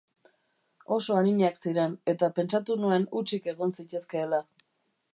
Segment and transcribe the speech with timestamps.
[0.95, 4.43] Oso arinak ziren, eta pentsatu nuen hutsik egon zitezkeela.